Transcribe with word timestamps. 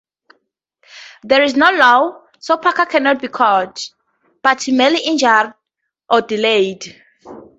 There 1.21 1.43
is 1.43 1.55
no 1.55 1.69
law, 1.69 2.21
so 2.39 2.57
Parker 2.57 2.87
cannot 2.87 3.21
be 3.21 3.27
caught, 3.27 3.87
but 4.41 4.67
merely 4.67 4.97
injured 5.01 5.53
or 6.09 6.21
delayed. 6.21 6.99